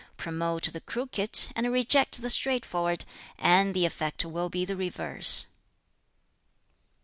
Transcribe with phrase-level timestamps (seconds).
[0.17, 3.05] Promote the crooked and reject the straightforward,
[3.37, 5.45] and the effect will be the reverse."